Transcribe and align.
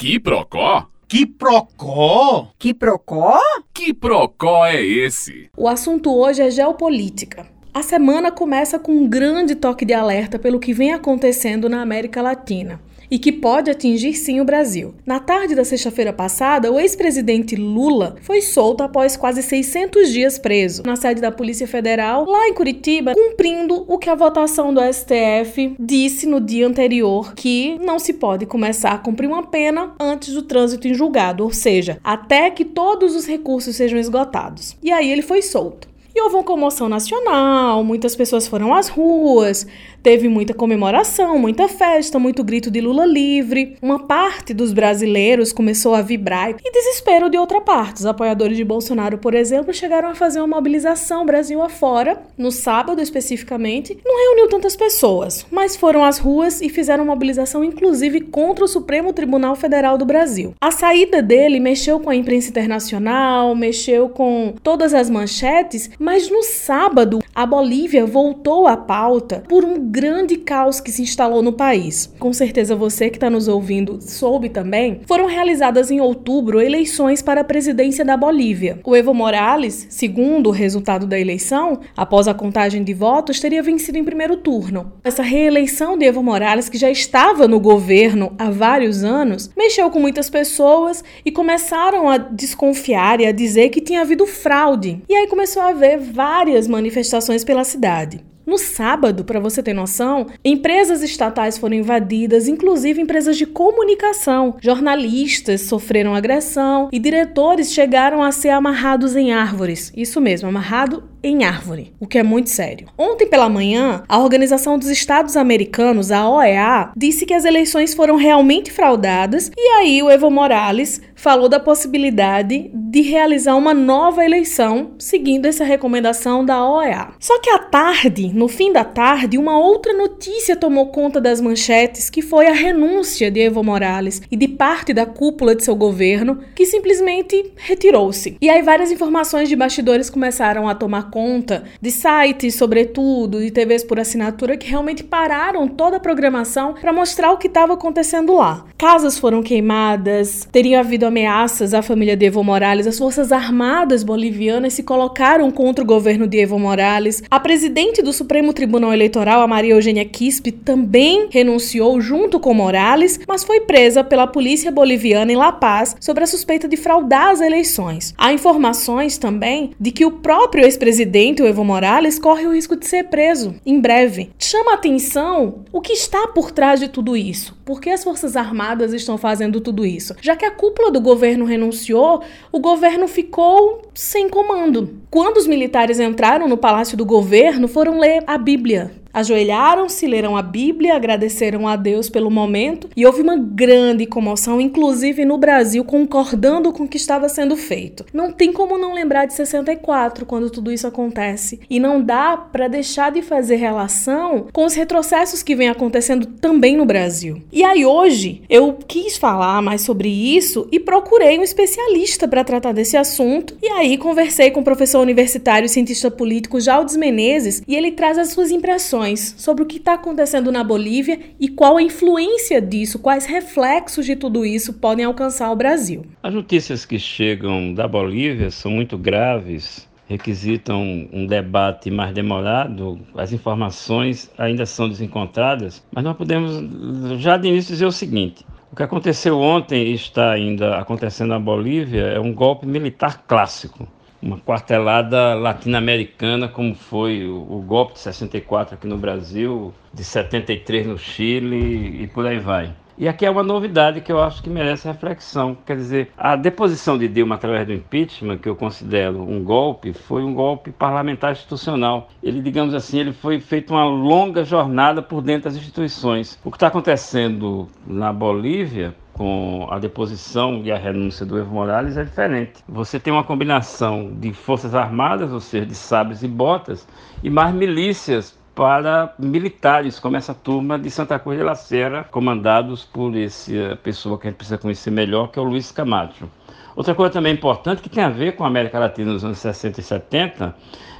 Que 0.00 0.18
procó? 0.18 0.86
Que 1.06 1.26
procó? 1.26 2.48
Que 2.58 2.72
procó? 2.72 3.38
Que 3.70 3.92
procó 3.92 4.64
é 4.64 4.82
esse? 4.82 5.50
O 5.54 5.68
assunto 5.68 6.10
hoje 6.16 6.40
é 6.40 6.50
geopolítica. 6.50 7.46
A 7.74 7.82
semana 7.82 8.32
começa 8.32 8.78
com 8.78 8.92
um 8.92 9.06
grande 9.06 9.54
toque 9.54 9.84
de 9.84 9.92
alerta 9.92 10.38
pelo 10.38 10.58
que 10.58 10.72
vem 10.72 10.94
acontecendo 10.94 11.68
na 11.68 11.82
América 11.82 12.22
Latina 12.22 12.80
e 13.10 13.18
que 13.18 13.32
pode 13.32 13.70
atingir 13.70 14.14
sim 14.14 14.40
o 14.40 14.44
Brasil. 14.44 14.94
Na 15.04 15.18
tarde 15.18 15.54
da 15.54 15.64
sexta-feira 15.64 16.12
passada, 16.12 16.70
o 16.70 16.78
ex-presidente 16.78 17.56
Lula 17.56 18.16
foi 18.22 18.40
solto 18.40 18.82
após 18.82 19.16
quase 19.16 19.42
600 19.42 20.10
dias 20.10 20.38
preso 20.38 20.82
na 20.84 20.96
sede 20.96 21.20
da 21.20 21.32
Polícia 21.32 21.66
Federal, 21.66 22.24
lá 22.24 22.48
em 22.48 22.54
Curitiba, 22.54 23.14
cumprindo 23.14 23.84
o 23.88 23.98
que 23.98 24.08
a 24.08 24.14
votação 24.14 24.72
do 24.72 24.80
STF 24.80 25.74
disse 25.78 26.26
no 26.26 26.40
dia 26.40 26.66
anterior, 26.66 27.34
que 27.34 27.78
não 27.80 27.98
se 27.98 28.12
pode 28.14 28.46
começar 28.46 28.92
a 28.92 28.98
cumprir 28.98 29.26
uma 29.26 29.46
pena 29.46 29.94
antes 29.98 30.34
do 30.34 30.42
trânsito 30.42 30.86
em 30.86 30.94
julgado, 30.94 31.44
ou 31.44 31.52
seja, 31.52 31.98
até 32.04 32.50
que 32.50 32.64
todos 32.64 33.14
os 33.14 33.26
recursos 33.26 33.76
sejam 33.76 33.98
esgotados. 33.98 34.76
E 34.82 34.92
aí 34.92 35.10
ele 35.10 35.22
foi 35.22 35.42
solto. 35.42 35.88
Houve 36.22 36.36
uma 36.36 36.44
comoção 36.44 36.88
nacional, 36.88 37.82
muitas 37.82 38.14
pessoas 38.14 38.46
foram 38.46 38.74
às 38.74 38.88
ruas, 38.88 39.66
teve 40.02 40.28
muita 40.28 40.52
comemoração, 40.52 41.38
muita 41.38 41.66
festa, 41.66 42.18
muito 42.18 42.44
grito 42.44 42.70
de 42.70 42.80
Lula 42.80 43.06
livre. 43.06 43.76
Uma 43.80 44.00
parte 44.00 44.52
dos 44.52 44.72
brasileiros 44.72 45.52
começou 45.52 45.94
a 45.94 46.02
vibrar 46.02 46.50
e 46.50 46.72
desespero 46.72 47.30
de 47.30 47.38
outra 47.38 47.60
parte. 47.60 48.00
Os 48.00 48.06
apoiadores 48.06 48.56
de 48.56 48.64
Bolsonaro, 48.64 49.18
por 49.18 49.34
exemplo, 49.34 49.72
chegaram 49.72 50.10
a 50.10 50.14
fazer 50.14 50.40
uma 50.40 50.56
mobilização 50.56 51.24
Brasil 51.24 51.62
afora, 51.62 52.22
no 52.36 52.50
sábado 52.50 53.00
especificamente. 53.00 53.98
Não 54.04 54.18
reuniu 54.26 54.48
tantas 54.48 54.76
pessoas, 54.76 55.46
mas 55.50 55.74
foram 55.74 56.04
às 56.04 56.18
ruas 56.18 56.60
e 56.60 56.68
fizeram 56.68 57.04
mobilização 57.04 57.64
inclusive 57.64 58.20
contra 58.20 58.64
o 58.64 58.68
Supremo 58.68 59.12
Tribunal 59.12 59.56
Federal 59.56 59.96
do 59.96 60.04
Brasil. 60.04 60.54
A 60.60 60.70
saída 60.70 61.22
dele 61.22 61.58
mexeu 61.58 61.98
com 61.98 62.10
a 62.10 62.16
imprensa 62.16 62.50
internacional, 62.50 63.54
mexeu 63.54 64.08
com 64.08 64.54
todas 64.62 64.92
as 64.92 65.08
manchetes, 65.08 65.90
mas 65.98 66.09
no 66.10 66.42
sábado 66.42 67.20
a 67.32 67.46
Bolívia 67.46 68.04
voltou 68.04 68.66
à 68.66 68.76
pauta 68.76 69.44
por 69.48 69.64
um 69.64 69.78
grande 69.78 70.36
caos 70.36 70.80
que 70.80 70.90
se 70.90 71.02
instalou 71.02 71.40
no 71.40 71.52
país. 71.52 72.12
Com 72.18 72.32
certeza 72.32 72.74
você 72.74 73.08
que 73.08 73.16
está 73.16 73.30
nos 73.30 73.46
ouvindo 73.46 73.98
soube 74.00 74.48
também, 74.48 75.02
foram 75.06 75.26
realizadas 75.26 75.90
em 75.90 76.00
outubro 76.00 76.60
eleições 76.60 77.22
para 77.22 77.42
a 77.42 77.44
presidência 77.44 78.04
da 78.04 78.16
Bolívia. 78.16 78.80
O 78.84 78.96
Evo 78.96 79.14
Morales, 79.14 79.86
segundo 79.88 80.48
o 80.48 80.52
resultado 80.52 81.06
da 81.06 81.18
eleição, 81.18 81.78
após 81.96 82.26
a 82.26 82.34
contagem 82.34 82.82
de 82.82 82.92
votos, 82.92 83.38
teria 83.38 83.62
vencido 83.62 83.96
em 83.96 84.04
primeiro 84.04 84.36
turno. 84.36 84.92
Essa 85.04 85.22
reeleição 85.22 85.96
de 85.96 86.06
Evo 86.06 86.22
Morales, 86.22 86.68
que 86.68 86.76
já 86.76 86.90
estava 86.90 87.46
no 87.46 87.60
governo 87.60 88.32
há 88.36 88.50
vários 88.50 89.04
anos, 89.04 89.50
mexeu 89.56 89.88
com 89.90 90.00
muitas 90.00 90.28
pessoas 90.28 91.04
e 91.24 91.30
começaram 91.30 92.08
a 92.08 92.18
desconfiar 92.18 93.20
e 93.20 93.26
a 93.26 93.32
dizer 93.32 93.68
que 93.68 93.80
tinha 93.80 94.00
havido 94.00 94.26
fraude. 94.26 95.02
E 95.08 95.14
aí 95.14 95.28
começou 95.28 95.62
a 95.62 95.68
haver 95.68 95.89
várias 95.96 96.66
manifestações 96.66 97.44
pela 97.44 97.64
cidade. 97.64 98.24
No 98.50 98.58
sábado, 98.58 99.24
para 99.24 99.38
você 99.38 99.62
ter 99.62 99.72
noção, 99.72 100.26
empresas 100.44 101.02
estatais 101.02 101.56
foram 101.56 101.76
invadidas, 101.76 102.48
inclusive 102.48 103.00
empresas 103.00 103.36
de 103.36 103.46
comunicação. 103.46 104.56
Jornalistas 104.60 105.60
sofreram 105.60 106.16
agressão 106.16 106.88
e 106.90 106.98
diretores 106.98 107.72
chegaram 107.72 108.22
a 108.22 108.32
ser 108.32 108.48
amarrados 108.48 109.14
em 109.14 109.32
árvores. 109.32 109.92
Isso 109.96 110.20
mesmo, 110.20 110.48
amarrado 110.48 111.04
em 111.22 111.44
árvore, 111.44 111.92
o 112.00 112.06
que 112.06 112.18
é 112.18 112.22
muito 112.22 112.50
sério. 112.50 112.88
Ontem 112.96 113.26
pela 113.26 113.48
manhã, 113.48 114.02
a 114.08 114.18
Organização 114.18 114.78
dos 114.78 114.88
Estados 114.88 115.36
Americanos, 115.36 116.10
a 116.10 116.28
OEA, 116.28 116.90
disse 116.96 117.26
que 117.26 117.34
as 117.34 117.44
eleições 117.44 117.94
foram 117.94 118.16
realmente 118.16 118.72
fraudadas 118.72 119.50
e 119.56 119.68
aí 119.78 120.02
o 120.02 120.10
Evo 120.10 120.30
Morales 120.30 121.00
falou 121.14 121.48
da 121.48 121.60
possibilidade 121.60 122.70
de 122.72 123.02
realizar 123.02 123.54
uma 123.54 123.74
nova 123.74 124.24
eleição 124.24 124.92
seguindo 124.98 125.46
essa 125.46 125.64
recomendação 125.64 126.44
da 126.44 126.66
OEA. 126.66 127.08
Só 127.18 127.38
que 127.40 127.50
à 127.50 127.58
tarde, 127.58 128.32
no 128.32 128.48
fim 128.48 128.72
da 128.72 128.84
tarde, 128.84 129.36
uma 129.36 129.58
outra 129.58 129.92
notícia 129.92 130.56
tomou 130.56 130.86
conta 130.86 131.20
das 131.20 131.40
manchetes, 131.40 132.08
que 132.08 132.22
foi 132.22 132.46
a 132.46 132.52
renúncia 132.52 133.30
de 133.30 133.40
Evo 133.40 133.62
Morales 133.62 134.22
e 134.30 134.36
de 134.36 134.48
parte 134.48 134.94
da 134.94 135.04
cúpula 135.04 135.54
de 135.54 135.64
seu 135.64 135.76
governo, 135.76 136.38
que 136.54 136.64
simplesmente 136.64 137.52
retirou-se. 137.56 138.36
E 138.40 138.48
aí 138.48 138.62
várias 138.62 138.90
informações 138.90 139.48
de 139.48 139.56
bastidores 139.56 140.08
começaram 140.08 140.68
a 140.68 140.74
tomar 140.74 141.09
conta 141.10 141.64
de 141.80 141.90
sites, 141.90 142.54
sobretudo, 142.54 143.40
de 143.40 143.50
TVs 143.50 143.84
por 143.84 143.98
assinatura 143.98 144.56
que 144.56 144.68
realmente 144.68 145.02
pararam 145.02 145.66
toda 145.66 145.96
a 145.96 146.00
programação 146.00 146.74
para 146.74 146.92
mostrar 146.92 147.32
o 147.32 147.36
que 147.36 147.46
estava 147.46 147.74
acontecendo 147.74 148.34
lá. 148.34 148.64
Casas 148.78 149.18
foram 149.18 149.42
queimadas, 149.42 150.48
teriam 150.52 150.80
havido 150.80 151.06
ameaças 151.06 151.74
à 151.74 151.82
família 151.82 152.16
de 152.16 152.26
Evo 152.26 152.42
Morales, 152.42 152.86
as 152.86 152.98
forças 152.98 153.32
armadas 153.32 154.02
bolivianas 154.02 154.72
se 154.72 154.82
colocaram 154.82 155.50
contra 155.50 155.82
o 155.82 155.86
governo 155.86 156.26
de 156.26 156.38
Evo 156.38 156.58
Morales. 156.58 157.22
A 157.30 157.40
presidente 157.40 158.02
do 158.02 158.12
Supremo 158.12 158.52
Tribunal 158.52 158.92
Eleitoral, 158.92 159.40
a 159.40 159.46
Maria 159.46 159.74
Eugênia 159.74 160.04
Quispe, 160.04 160.52
também 160.52 161.28
renunciou 161.30 162.00
junto 162.00 162.38
com 162.38 162.54
Morales, 162.54 163.18
mas 163.26 163.44
foi 163.44 163.60
presa 163.60 164.04
pela 164.04 164.26
polícia 164.26 164.70
boliviana 164.70 165.32
em 165.32 165.36
La 165.36 165.52
Paz 165.52 165.96
sobre 166.00 166.24
a 166.24 166.26
suspeita 166.26 166.68
de 166.68 166.76
fraudar 166.76 167.30
as 167.30 167.40
eleições. 167.40 168.14
Há 168.16 168.32
informações 168.32 169.18
também 169.18 169.72
de 169.78 169.90
que 169.90 170.04
o 170.04 170.10
próprio 170.10 170.64
ex-presidente 170.64 170.99
presidente, 171.00 171.42
o 171.42 171.46
Evo 171.46 171.64
Morales, 171.64 172.18
corre 172.18 172.46
o 172.46 172.52
risco 172.52 172.76
de 172.76 172.86
ser 172.86 173.04
preso 173.04 173.54
em 173.64 173.80
breve. 173.80 174.32
Chama 174.38 174.74
atenção 174.74 175.64
o 175.72 175.80
que 175.80 175.94
está 175.94 176.28
por 176.28 176.50
trás 176.50 176.78
de 176.78 176.88
tudo 176.88 177.16
isso. 177.16 177.56
Por 177.64 177.80
que 177.80 177.88
as 177.88 178.04
Forças 178.04 178.36
Armadas 178.36 178.92
estão 178.92 179.16
fazendo 179.16 179.62
tudo 179.62 179.86
isso? 179.86 180.14
Já 180.20 180.36
que 180.36 180.44
a 180.44 180.50
cúpula 180.50 180.90
do 180.90 181.00
governo 181.00 181.46
renunciou, 181.46 182.22
o 182.52 182.60
governo 182.60 183.08
ficou 183.08 183.80
sem 183.94 184.28
comando. 184.28 185.00
Quando 185.10 185.38
os 185.38 185.46
militares 185.46 185.98
entraram 185.98 186.46
no 186.46 186.58
palácio 186.58 186.98
do 186.98 187.06
governo, 187.06 187.66
foram 187.66 187.98
ler 187.98 188.22
a 188.26 188.36
Bíblia. 188.36 188.99
Ajoelharam-se, 189.12 190.06
leram 190.06 190.36
a 190.36 190.42
Bíblia, 190.42 190.94
agradeceram 190.94 191.66
a 191.66 191.74
Deus 191.74 192.08
pelo 192.08 192.30
momento 192.30 192.88
e 192.96 193.04
houve 193.04 193.22
uma 193.22 193.36
grande 193.36 194.06
comoção, 194.06 194.60
inclusive 194.60 195.24
no 195.24 195.36
Brasil, 195.36 195.84
concordando 195.84 196.72
com 196.72 196.84
o 196.84 196.88
que 196.88 196.96
estava 196.96 197.28
sendo 197.28 197.56
feito. 197.56 198.04
Não 198.12 198.30
tem 198.30 198.52
como 198.52 198.78
não 198.78 198.94
lembrar 198.94 199.26
de 199.26 199.34
64 199.34 200.24
quando 200.24 200.48
tudo 200.48 200.70
isso 200.70 200.86
acontece 200.86 201.60
e 201.68 201.80
não 201.80 202.00
dá 202.00 202.36
para 202.36 202.68
deixar 202.68 203.10
de 203.10 203.20
fazer 203.20 203.56
relação 203.56 204.46
com 204.52 204.64
os 204.64 204.74
retrocessos 204.74 205.42
que 205.42 205.56
vem 205.56 205.68
acontecendo 205.68 206.26
também 206.26 206.76
no 206.76 206.84
Brasil. 206.84 207.42
E 207.52 207.64
aí 207.64 207.84
hoje 207.84 208.42
eu 208.48 208.78
quis 208.86 209.16
falar 209.16 209.60
mais 209.60 209.82
sobre 209.82 210.08
isso 210.08 210.68
e 210.70 210.78
procurei 210.78 211.38
um 211.38 211.42
especialista 211.42 212.28
para 212.28 212.44
tratar 212.44 212.72
desse 212.72 212.96
assunto 212.96 213.56
e 213.60 213.66
aí 213.66 213.98
conversei 213.98 214.50
com 214.50 214.60
o 214.60 214.64
professor 214.64 215.00
universitário 215.00 215.66
e 215.66 215.68
cientista 215.68 216.10
político 216.10 216.60
Jaldes 216.60 216.96
Menezes 216.96 217.62
e 217.66 217.74
ele 217.74 217.90
traz 217.90 218.16
as 218.16 218.28
suas 218.28 218.50
impressões 218.50 218.99
sobre 219.36 219.62
o 219.64 219.66
que 219.66 219.78
está 219.78 219.94
acontecendo 219.94 220.52
na 220.52 220.62
Bolívia 220.62 221.18
e 221.38 221.48
qual 221.48 221.76
a 221.76 221.82
influência 221.82 222.60
disso, 222.60 222.98
quais 222.98 223.26
reflexos 223.26 224.04
de 224.04 224.14
tudo 224.14 224.44
isso 224.44 224.74
podem 224.74 225.04
alcançar 225.04 225.50
o 225.50 225.56
Brasil. 225.56 226.04
As 226.22 226.32
notícias 226.32 226.84
que 226.84 226.98
chegam 226.98 227.72
da 227.72 227.88
Bolívia 227.88 228.50
são 228.50 228.70
muito 228.70 228.98
graves, 228.98 229.88
requisitam 230.06 231.08
um 231.12 231.26
debate 231.26 231.90
mais 231.90 232.12
demorado, 232.12 233.00
as 233.16 233.32
informações 233.32 234.30
ainda 234.36 234.66
são 234.66 234.88
desencontradas, 234.88 235.82
mas 235.90 236.04
nós 236.04 236.16
podemos 236.16 237.20
já 237.20 237.36
de 237.36 237.48
início 237.48 237.72
dizer 237.72 237.86
o 237.86 237.92
seguinte: 237.92 238.44
o 238.70 238.76
que 238.76 238.82
aconteceu 238.82 239.38
ontem 239.38 239.86
e 239.86 239.94
está 239.94 240.32
ainda 240.32 240.76
acontecendo 240.78 241.30
na 241.30 241.38
Bolívia 241.38 242.02
é 242.02 242.20
um 242.20 242.32
golpe 242.32 242.66
militar 242.66 243.24
clássico 243.26 243.88
uma 244.22 244.38
quartelada 244.38 245.34
latino-americana, 245.34 246.48
como 246.48 246.74
foi 246.74 247.24
o, 247.26 247.36
o, 247.36 247.62
golpe 247.66 247.94
de 247.94 248.00
64 248.00 248.74
aqui 248.74 248.86
no 248.86 248.98
Brasil, 248.98 249.72
de 249.92 250.04
73 250.04 250.86
no 250.86 250.98
Chile 250.98 252.02
e 252.02 252.06
por 252.06 252.26
aí 252.26 252.38
vai. 252.38 252.72
E 253.00 253.08
aqui 253.08 253.24
é 253.24 253.30
uma 253.30 253.42
novidade 253.42 254.02
que 254.02 254.12
eu 254.12 254.20
acho 254.20 254.42
que 254.42 254.50
merece 254.50 254.86
reflexão. 254.86 255.56
Quer 255.64 255.74
dizer, 255.74 256.12
a 256.18 256.36
deposição 256.36 256.98
de 256.98 257.08
Dilma 257.08 257.36
através 257.36 257.66
do 257.66 257.72
impeachment, 257.72 258.36
que 258.36 258.46
eu 258.46 258.54
considero 258.54 259.22
um 259.22 259.42
golpe, 259.42 259.94
foi 259.94 260.22
um 260.22 260.34
golpe 260.34 260.70
parlamentar 260.70 261.32
institucional. 261.32 262.10
Ele, 262.22 262.42
digamos 262.42 262.74
assim, 262.74 262.98
ele 262.98 263.14
foi 263.14 263.40
feito 263.40 263.72
uma 263.72 263.86
longa 263.86 264.44
jornada 264.44 265.00
por 265.00 265.22
dentro 265.22 265.44
das 265.44 265.56
instituições. 265.56 266.38
O 266.44 266.50
que 266.50 266.58
está 266.58 266.66
acontecendo 266.66 267.68
na 267.86 268.12
Bolívia 268.12 268.94
com 269.14 269.66
a 269.70 269.78
deposição 269.78 270.60
e 270.62 270.70
a 270.70 270.76
renúncia 270.76 271.24
do 271.24 271.38
Evo 271.38 271.54
Morales 271.54 271.96
é 271.96 272.04
diferente. 272.04 272.62
Você 272.68 273.00
tem 273.00 273.10
uma 273.10 273.24
combinação 273.24 274.12
de 274.14 274.34
forças 274.34 274.74
armadas, 274.74 275.32
ou 275.32 275.40
seja, 275.40 275.64
de 275.64 275.74
sabres 275.74 276.22
e 276.22 276.28
botas, 276.28 276.86
e 277.22 277.30
mais 277.30 277.54
milícias 277.54 278.38
para 278.60 279.14
militares, 279.18 279.98
como 279.98 280.18
essa 280.18 280.34
turma 280.34 280.78
de 280.78 280.90
Santa 280.90 281.18
Cruz 281.18 281.38
de 281.38 281.42
la 281.42 281.54
Sierra, 281.54 282.04
comandados 282.04 282.84
por 282.84 283.16
essa 283.16 283.78
pessoa 283.82 284.18
que 284.18 284.26
a 284.26 284.30
gente 284.30 284.36
precisa 284.36 284.58
conhecer 284.58 284.90
melhor, 284.90 285.30
que 285.30 285.38
é 285.38 285.42
o 285.42 285.46
Luiz 285.46 285.72
Camacho. 285.72 286.28
Outra 286.76 286.94
coisa 286.94 287.10
também 287.10 287.32
importante 287.32 287.80
que 287.80 287.88
tem 287.88 288.04
a 288.04 288.10
ver 288.10 288.36
com 288.36 288.44
a 288.44 288.48
América 288.48 288.78
Latina 288.78 289.14
nos 289.14 289.24
anos 289.24 289.38
60 289.38 289.80
e 289.80 289.82
70 289.82 290.54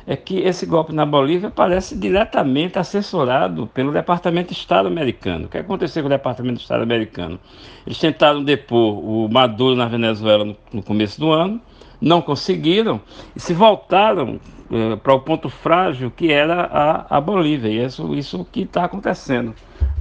é 0.07 0.17
que 0.17 0.39
esse 0.39 0.65
golpe 0.65 0.95
na 0.95 1.05
Bolívia 1.05 1.51
parece 1.51 1.95
diretamente 1.99 2.79
assessorado 2.79 3.67
pelo 3.67 3.93
Departamento 3.93 4.55
de 4.55 4.59
Estado 4.59 4.89
americano. 4.89 5.45
O 5.45 5.49
que 5.51 5.59
aconteceu 5.59 6.03
com 6.03 6.07
o 6.07 6.11
Departamento 6.11 6.57
de 6.57 6.63
Estado 6.63 6.83
americano? 6.83 7.39
Eles 7.87 7.99
tentaram 7.99 8.43
depor 8.43 9.05
o 9.05 9.29
Maduro 9.29 9.77
na 9.77 9.87
Venezuela 9.87 10.57
no 10.73 10.83
começo 10.83 11.21
do 11.21 11.31
ano, 11.31 11.61
não 12.01 12.23
conseguiram 12.23 13.03
e 13.37 13.41
se 13.41 13.53
voltaram 13.53 14.41
eh, 14.73 14.97
para 14.97 15.15
o 15.15 15.21
ponto 15.21 15.49
frágil 15.49 16.11
que 16.11 16.33
era 16.33 16.63
a, 16.63 17.17
a 17.17 17.21
Bolívia. 17.21 17.69
E 17.69 17.85
isso, 17.85 18.15
isso 18.15 18.47
que 18.51 18.63
está 18.63 18.85
acontecendo. 18.85 19.55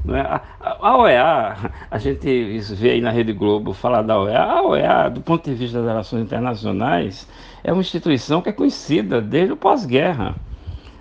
É? 0.08 0.22
A, 0.22 0.42
a, 0.62 0.98
OEA, 0.98 1.72
a 1.90 1.98
gente 1.98 2.60
vê 2.76 2.92
aí 2.92 3.02
na 3.02 3.12
Rede 3.12 3.34
Globo 3.34 3.74
falar 3.74 4.02
da 4.02 4.20
OEA, 4.20 4.42
a 4.42 4.62
OEA, 4.64 5.10
do 5.10 5.22
ponto 5.22 5.50
de 5.50 5.56
vista 5.56 5.80
das 5.80 5.88
relações 5.88 6.24
internacionais, 6.24 7.28
é 7.64 7.72
uma 7.72 7.82
instituição 7.82 8.42
que 8.42 8.50
é 8.50 8.54
conhecida 8.54 9.22
desde 9.22 9.54
o 9.54 9.58
pós-guerra. 9.58 10.36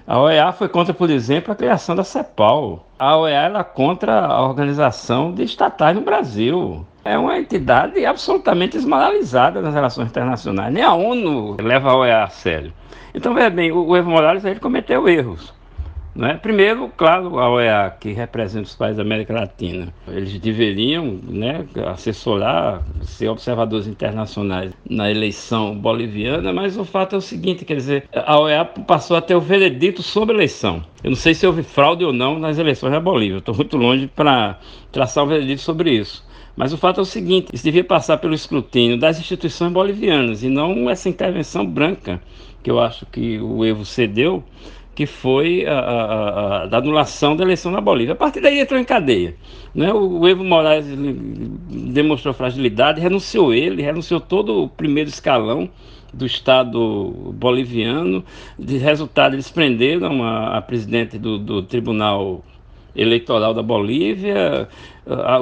A 0.08 0.18
OEA 0.18 0.52
foi 0.52 0.70
contra, 0.70 0.94
por 0.94 1.10
exemplo, 1.10 1.52
a 1.52 1.54
criação 1.54 1.94
da 1.94 2.02
CEPAL. 2.02 2.82
A 2.98 3.18
OEA 3.18 3.40
era 3.42 3.62
contra 3.62 4.24
a 4.24 4.42
organização 4.42 5.34
de 5.34 5.42
estatais 5.42 5.94
no 5.94 6.00
Brasil. 6.00 6.86
É 7.04 7.18
uma 7.18 7.38
entidade 7.38 8.06
absolutamente 8.06 8.78
esmoralizada 8.78 9.60
nas 9.60 9.74
relações 9.74 10.08
internacionais. 10.08 10.72
Nem 10.72 10.82
a 10.82 10.94
ONU 10.94 11.58
leva 11.60 11.90
a 11.90 11.96
OEA 11.98 12.24
a 12.24 12.28
sério. 12.30 12.72
Então, 13.14 13.34
veja 13.34 13.50
bem, 13.50 13.70
o 13.70 13.94
Evo 13.94 14.08
Morales 14.08 14.46
ele 14.46 14.58
cometeu 14.58 15.06
erros. 15.06 15.52
Né? 16.18 16.34
Primeiro, 16.34 16.88
claro, 16.96 17.38
a 17.38 17.48
OEA, 17.48 17.96
que 18.00 18.10
representa 18.10 18.66
os 18.66 18.74
países 18.74 18.96
da 18.96 19.04
América 19.04 19.32
Latina, 19.32 19.94
eles 20.08 20.36
deveriam 20.40 21.20
né, 21.22 21.64
assessorar, 21.86 22.82
ser 23.02 23.28
observadores 23.28 23.86
internacionais 23.86 24.72
na 24.90 25.08
eleição 25.08 25.78
boliviana, 25.78 26.52
mas 26.52 26.76
o 26.76 26.84
fato 26.84 27.14
é 27.14 27.18
o 27.18 27.20
seguinte, 27.20 27.64
quer 27.64 27.76
dizer, 27.76 28.08
a 28.12 28.36
OEA 28.36 28.64
passou 28.64 29.16
a 29.16 29.20
ter 29.20 29.36
o 29.36 29.40
veredito 29.40 30.02
sobre 30.02 30.34
a 30.34 30.38
eleição. 30.38 30.84
Eu 31.04 31.10
não 31.10 31.16
sei 31.16 31.34
se 31.34 31.46
houve 31.46 31.62
fraude 31.62 32.04
ou 32.04 32.12
não 32.12 32.36
nas 32.36 32.58
eleições 32.58 32.90
da 32.90 32.98
Bolívia, 32.98 33.38
estou 33.38 33.54
muito 33.54 33.76
longe 33.76 34.08
para 34.08 34.58
traçar 34.90 35.22
um 35.22 35.28
veredito 35.28 35.60
sobre 35.60 35.92
isso. 35.92 36.26
Mas 36.56 36.72
o 36.72 36.76
fato 36.76 36.98
é 36.98 37.02
o 37.04 37.06
seguinte: 37.06 37.50
isso 37.52 37.62
devia 37.62 37.84
passar 37.84 38.18
pelo 38.18 38.34
escrutínio 38.34 38.98
das 38.98 39.20
instituições 39.20 39.72
bolivianas 39.72 40.42
e 40.42 40.48
não 40.48 40.90
essa 40.90 41.08
intervenção 41.08 41.64
branca 41.64 42.20
que 42.62 42.70
eu 42.70 42.80
acho 42.80 43.06
que 43.06 43.38
o 43.38 43.64
Evo 43.64 43.84
cedeu 43.84 44.42
que 44.98 45.06
foi 45.06 45.64
a, 45.64 45.78
a, 45.78 46.62
a, 46.64 46.66
da 46.66 46.78
anulação 46.78 47.36
da 47.36 47.44
eleição 47.44 47.70
na 47.70 47.80
Bolívia. 47.80 48.14
A 48.14 48.16
partir 48.16 48.40
daí 48.40 48.58
entrou 48.58 48.80
em 48.80 48.84
cadeia. 48.84 49.36
Né? 49.72 49.92
O, 49.92 50.18
o 50.18 50.28
Evo 50.28 50.42
Morales 50.42 50.86
demonstrou 51.70 52.34
fragilidade, 52.34 53.00
renunciou 53.00 53.54
ele, 53.54 53.80
renunciou 53.80 54.18
todo 54.18 54.64
o 54.64 54.68
primeiro 54.68 55.08
escalão 55.08 55.70
do 56.12 56.26
Estado 56.26 57.32
boliviano. 57.32 58.24
De 58.58 58.76
resultado, 58.76 59.36
eles 59.36 59.48
prenderam 59.48 60.24
a, 60.24 60.58
a 60.58 60.62
presidente 60.62 61.16
do, 61.16 61.38
do 61.38 61.62
Tribunal 61.62 62.42
Eleitoral 62.98 63.54
da 63.54 63.62
Bolívia, 63.62 64.68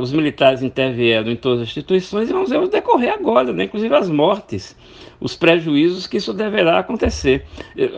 os 0.00 0.12
militares 0.12 0.62
intervieram 0.62 1.31
em 1.31 1.37
todas 1.37 1.62
as 1.62 1.69
instituições 1.69 2.31
e 2.31 2.32
vamos 2.32 2.50
ver 2.50 2.69
decorrer 2.69 3.12
agora, 3.12 3.53
né? 3.53 3.64
inclusive 3.64 3.94
as 3.94 4.08
mortes 4.08 4.76
os 5.20 5.35
prejuízos 5.35 6.06
que 6.06 6.17
isso 6.17 6.32
deverá 6.32 6.79
acontecer. 6.79 7.44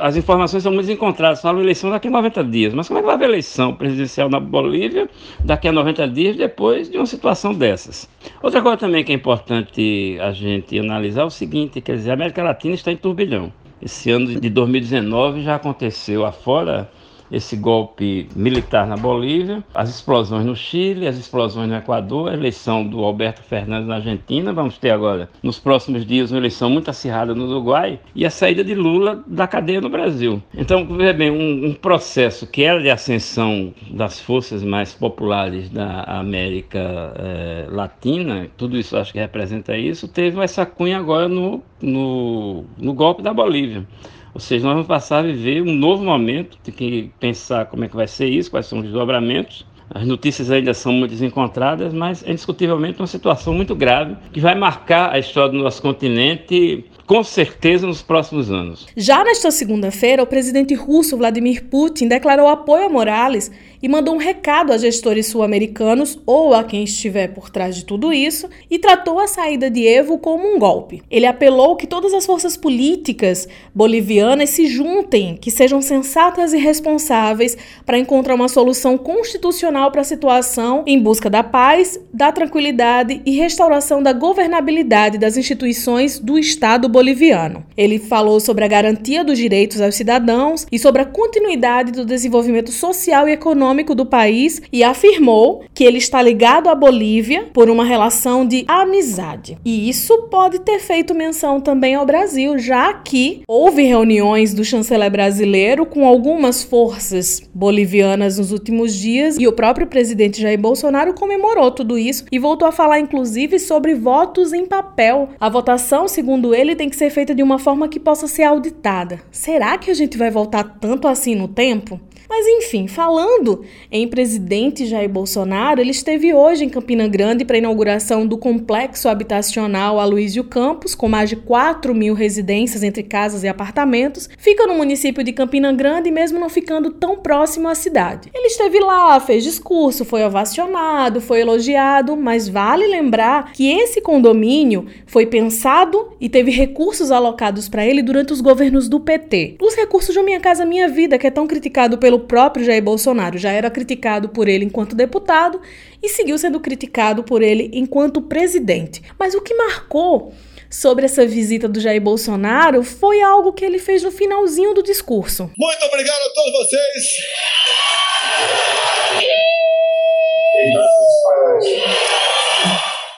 As 0.00 0.16
informações 0.16 0.62
são 0.62 0.72
muito 0.72 0.90
encontradas, 0.90 1.40
falam 1.40 1.60
eleição 1.60 1.90
daqui 1.90 2.08
a 2.08 2.10
90 2.10 2.44
dias, 2.44 2.74
mas 2.74 2.88
como 2.88 2.98
é 2.98 3.02
que 3.02 3.06
vai 3.06 3.14
haver 3.16 3.28
eleição 3.28 3.74
presidencial 3.74 4.28
na 4.28 4.40
Bolívia 4.40 5.08
daqui 5.44 5.68
a 5.68 5.72
90 5.72 6.08
dias 6.08 6.36
depois 6.36 6.90
de 6.90 6.96
uma 6.96 7.06
situação 7.06 7.52
dessas? 7.52 8.08
Outra 8.42 8.62
coisa 8.62 8.76
também 8.76 9.04
que 9.04 9.12
é 9.12 9.14
importante 9.14 10.16
a 10.20 10.32
gente 10.32 10.78
analisar 10.78 11.22
é 11.22 11.24
o 11.24 11.30
seguinte, 11.30 11.80
quer 11.80 11.96
dizer, 11.96 12.10
a 12.10 12.14
América 12.14 12.42
Latina 12.42 12.74
está 12.74 12.92
em 12.92 12.96
turbilhão. 12.96 13.52
Esse 13.80 14.10
ano 14.10 14.40
de 14.40 14.50
2019 14.50 15.42
já 15.42 15.54
aconteceu 15.54 16.24
afora 16.26 16.90
esse 17.30 17.56
golpe 17.56 18.28
militar 18.34 18.86
na 18.86 18.96
Bolívia, 18.96 19.62
as 19.74 19.88
explosões 19.88 20.44
no 20.44 20.56
Chile, 20.56 21.06
as 21.06 21.16
explosões 21.16 21.68
no 21.68 21.76
Equador, 21.76 22.30
a 22.30 22.34
eleição 22.34 22.86
do 22.86 23.04
Alberto 23.04 23.42
Fernandes 23.42 23.88
na 23.88 23.96
Argentina, 23.96 24.52
vamos 24.52 24.78
ter 24.78 24.90
agora 24.90 25.28
nos 25.42 25.58
próximos 25.58 26.06
dias 26.06 26.30
uma 26.30 26.38
eleição 26.38 26.70
muito 26.70 26.90
acirrada 26.90 27.34
no 27.34 27.46
Uruguai 27.46 28.00
e 28.14 28.24
a 28.24 28.30
saída 28.30 28.64
de 28.64 28.74
Lula 28.74 29.22
da 29.26 29.46
cadeia 29.46 29.80
no 29.80 29.88
Brasil. 29.88 30.42
Então, 30.54 30.86
veja 30.86 31.12
bem, 31.12 31.30
um, 31.30 31.66
um 31.66 31.74
processo 31.74 32.46
que 32.46 32.62
era 32.62 32.80
de 32.80 32.90
ascensão 32.90 33.72
das 33.90 34.20
forças 34.20 34.62
mais 34.62 34.94
populares 34.94 35.68
da 35.70 36.02
América 36.02 37.12
eh, 37.16 37.66
Latina, 37.70 38.48
tudo 38.56 38.78
isso 38.78 38.96
acho 38.96 39.12
que 39.12 39.18
representa 39.18 39.76
isso, 39.76 40.08
teve 40.08 40.40
essa 40.40 40.64
cunha 40.64 40.98
agora 40.98 41.28
no, 41.28 41.62
no, 41.80 42.64
no 42.76 42.94
golpe 42.94 43.22
da 43.22 43.32
Bolívia. 43.32 43.86
Ou 44.34 44.40
seja, 44.40 44.64
nós 44.64 44.74
vamos 44.74 44.86
passar 44.86 45.18
a 45.18 45.22
viver 45.22 45.62
um 45.62 45.74
novo 45.74 46.04
momento, 46.04 46.58
tem 46.62 46.74
que 46.74 47.10
pensar 47.18 47.66
como 47.66 47.84
é 47.84 47.88
que 47.88 47.96
vai 47.96 48.06
ser 48.06 48.26
isso, 48.26 48.50
quais 48.50 48.66
são 48.66 48.78
os 48.78 48.84
desdobramentos. 48.84 49.66
As 49.90 50.06
notícias 50.06 50.50
ainda 50.50 50.74
são 50.74 50.92
muito 50.92 51.12
desencontradas, 51.12 51.94
mas 51.94 52.22
é 52.22 52.30
indiscutivelmente 52.30 53.00
uma 53.00 53.06
situação 53.06 53.54
muito 53.54 53.74
grave 53.74 54.16
que 54.32 54.40
vai 54.40 54.54
marcar 54.54 55.12
a 55.12 55.18
história 55.18 55.50
do 55.50 55.58
nosso 55.58 55.80
continente 55.80 56.84
com 57.06 57.24
certeza 57.24 57.86
nos 57.86 58.02
próximos 58.02 58.50
anos. 58.50 58.86
Já 58.94 59.24
nesta 59.24 59.50
segunda-feira, 59.50 60.22
o 60.22 60.26
presidente 60.26 60.74
russo 60.74 61.16
Vladimir 61.16 61.64
Putin 61.64 62.06
declarou 62.06 62.48
apoio 62.48 62.84
a 62.84 62.88
Morales 62.90 63.50
e 63.82 63.88
mandou 63.88 64.14
um 64.14 64.18
recado 64.18 64.72
a 64.72 64.78
gestores 64.78 65.26
sul-americanos 65.26 66.18
ou 66.26 66.54
a 66.54 66.64
quem 66.64 66.84
estiver 66.84 67.28
por 67.28 67.50
trás 67.50 67.76
de 67.76 67.84
tudo 67.84 68.12
isso 68.12 68.48
e 68.70 68.78
tratou 68.78 69.18
a 69.18 69.26
saída 69.26 69.70
de 69.70 69.86
Evo 69.86 70.18
como 70.18 70.46
um 70.46 70.58
golpe. 70.58 71.02
Ele 71.10 71.26
apelou 71.26 71.76
que 71.76 71.86
todas 71.86 72.12
as 72.12 72.26
forças 72.26 72.56
políticas 72.56 73.48
bolivianas 73.74 74.50
se 74.50 74.66
juntem, 74.66 75.36
que 75.36 75.50
sejam 75.50 75.80
sensatas 75.80 76.52
e 76.52 76.58
responsáveis 76.58 77.56
para 77.86 77.98
encontrar 77.98 78.34
uma 78.34 78.48
solução 78.48 78.98
constitucional 78.98 79.90
para 79.90 80.00
a 80.00 80.04
situação 80.04 80.82
em 80.86 80.98
busca 80.98 81.30
da 81.30 81.42
paz, 81.42 81.98
da 82.12 82.32
tranquilidade 82.32 83.22
e 83.24 83.36
restauração 83.36 84.02
da 84.02 84.12
governabilidade 84.12 85.18
das 85.18 85.36
instituições 85.36 86.18
do 86.18 86.38
Estado 86.38 86.88
boliviano. 86.88 87.64
Ele 87.76 87.98
falou 87.98 88.40
sobre 88.40 88.64
a 88.64 88.68
garantia 88.68 89.24
dos 89.24 89.38
direitos 89.38 89.80
aos 89.80 89.94
cidadãos 89.94 90.66
e 90.70 90.78
sobre 90.78 91.02
a 91.02 91.06
continuidade 91.06 91.92
do 91.92 92.04
desenvolvimento 92.04 92.72
social 92.72 93.28
e 93.28 93.32
econômico 93.32 93.67
econômico 93.68 93.94
do 93.94 94.06
país 94.06 94.62
e 94.72 94.82
afirmou 94.82 95.62
que 95.74 95.84
ele 95.84 95.98
está 95.98 96.22
ligado 96.22 96.68
à 96.68 96.74
Bolívia 96.74 97.48
por 97.52 97.68
uma 97.68 97.84
relação 97.84 98.46
de 98.46 98.64
amizade. 98.66 99.58
E 99.64 99.88
isso 99.88 100.28
pode 100.30 100.60
ter 100.60 100.78
feito 100.80 101.14
menção 101.14 101.60
também 101.60 101.94
ao 101.94 102.06
Brasil, 102.06 102.58
já 102.58 102.92
que 102.92 103.42
houve 103.46 103.82
reuniões 103.82 104.54
do 104.54 104.64
chanceler 104.64 105.10
brasileiro 105.10 105.84
com 105.84 106.06
algumas 106.06 106.62
forças 106.62 107.42
bolivianas 107.54 108.38
nos 108.38 108.52
últimos 108.52 108.94
dias 108.94 109.36
e 109.38 109.46
o 109.46 109.52
próprio 109.52 109.86
presidente 109.86 110.40
Jair 110.40 110.58
Bolsonaro 110.58 111.14
comemorou 111.14 111.70
tudo 111.70 111.98
isso 111.98 112.24
e 112.32 112.38
voltou 112.38 112.66
a 112.66 112.72
falar 112.72 112.98
inclusive 113.00 113.58
sobre 113.58 113.94
votos 113.94 114.52
em 114.52 114.66
papel. 114.66 115.28
A 115.38 115.48
votação, 115.48 116.08
segundo 116.08 116.54
ele, 116.54 116.74
tem 116.74 116.88
que 116.88 116.96
ser 116.96 117.10
feita 117.10 117.34
de 117.34 117.42
uma 117.42 117.58
forma 117.58 117.88
que 117.88 118.00
possa 118.00 118.26
ser 118.26 118.44
auditada. 118.44 119.20
Será 119.30 119.76
que 119.76 119.90
a 119.90 119.94
gente 119.94 120.16
vai 120.16 120.30
voltar 120.30 120.64
tanto 120.80 121.06
assim 121.06 121.34
no 121.34 121.48
tempo? 121.48 122.00
Mas 122.28 122.46
enfim, 122.46 122.86
falando 122.86 123.64
em 123.90 124.06
presidente 124.06 124.84
Jair 124.84 125.08
Bolsonaro, 125.08 125.80
ele 125.80 125.92
esteve 125.92 126.34
hoje 126.34 126.64
em 126.64 126.68
Campina 126.68 127.08
Grande 127.08 127.44
para 127.44 127.56
a 127.56 127.58
inauguração 127.58 128.26
do 128.26 128.36
complexo 128.36 129.08
habitacional 129.08 129.98
Aloysio 129.98 130.44
Campos, 130.44 130.94
com 130.94 131.08
mais 131.08 131.30
de 131.30 131.36
4 131.36 131.94
mil 131.94 132.12
residências 132.12 132.82
entre 132.82 133.02
casas 133.02 133.44
e 133.44 133.48
apartamentos. 133.48 134.28
Fica 134.36 134.66
no 134.66 134.74
município 134.74 135.24
de 135.24 135.32
Campina 135.32 135.72
Grande, 135.72 136.10
mesmo 136.10 136.38
não 136.38 136.50
ficando 136.50 136.90
tão 136.90 137.16
próximo 137.16 137.66
à 137.66 137.74
cidade. 137.74 138.28
Ele 138.34 138.48
esteve 138.48 138.78
lá, 138.78 139.18
fez 139.20 139.42
discurso, 139.42 140.04
foi 140.04 140.22
ovacionado, 140.22 141.22
foi 141.22 141.40
elogiado, 141.40 142.14
mas 142.14 142.46
vale 142.46 142.86
lembrar 142.86 143.52
que 143.52 143.70
esse 143.70 144.02
condomínio 144.02 144.86
foi 145.06 145.24
pensado 145.24 146.10
e 146.20 146.28
teve 146.28 146.50
recursos 146.50 147.10
alocados 147.10 147.68
para 147.68 147.86
ele 147.86 148.02
durante 148.02 148.34
os 148.34 148.42
governos 148.42 148.86
do 148.88 149.00
PT. 149.00 149.56
Os 149.62 149.74
recursos 149.74 150.14
de 150.14 150.22
Minha 150.22 150.40
Casa 150.40 150.66
Minha 150.66 150.88
Vida, 150.88 151.16
que 151.16 151.26
é 151.26 151.30
tão 151.30 151.46
criticado 151.46 151.96
pelo 151.96 152.17
pelo 152.18 152.26
próprio 152.26 152.64
Jair 152.64 152.82
Bolsonaro. 152.82 153.38
Já 153.38 153.52
era 153.52 153.70
criticado 153.70 154.28
por 154.28 154.48
ele 154.48 154.64
enquanto 154.64 154.96
deputado 154.96 155.60
e 156.02 156.08
seguiu 156.08 156.36
sendo 156.36 156.60
criticado 156.60 157.22
por 157.22 157.42
ele 157.42 157.70
enquanto 157.72 158.22
presidente. 158.22 159.02
Mas 159.18 159.34
o 159.34 159.40
que 159.40 159.54
marcou 159.54 160.32
sobre 160.68 161.04
essa 161.04 161.24
visita 161.26 161.68
do 161.68 161.80
Jair 161.80 162.00
Bolsonaro 162.00 162.82
foi 162.82 163.22
algo 163.22 163.52
que 163.52 163.64
ele 163.64 163.78
fez 163.78 164.02
no 164.02 164.10
finalzinho 164.10 164.74
do 164.74 164.82
discurso. 164.82 165.50
Muito 165.56 165.84
obrigado 165.84 166.20
a 166.20 166.34
todos 166.34 166.52
vocês. 166.52 166.82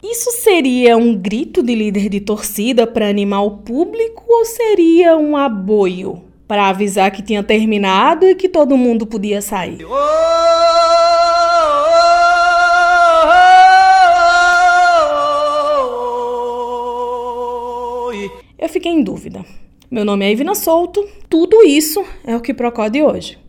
Isso 0.02 0.32
seria 0.32 0.96
um 0.96 1.14
grito 1.16 1.62
de 1.62 1.74
líder 1.74 2.08
de 2.08 2.20
torcida 2.20 2.86
para 2.86 3.08
animar 3.08 3.42
o 3.42 3.58
público 3.58 4.24
ou 4.28 4.44
seria 4.44 5.16
um 5.16 5.36
aboio? 5.36 6.29
Para 6.50 6.66
avisar 6.66 7.12
que 7.12 7.22
tinha 7.22 7.44
terminado 7.44 8.26
e 8.26 8.34
que 8.34 8.48
todo 8.48 8.76
mundo 8.76 9.06
podia 9.06 9.40
sair. 9.40 9.86
fiquei 18.68 18.90
em 18.92 19.02
dúvida. 19.02 19.44
Meu 19.88 20.04
nome 20.04 20.24
é 20.24 20.32
Ivina 20.32 20.54
Souto, 20.56 21.04
tudo 21.28 21.62
isso 21.64 22.04
é 22.24 22.36
o 22.36 22.40
que 22.40 22.54
procode 22.54 23.00
hoje. 23.02 23.40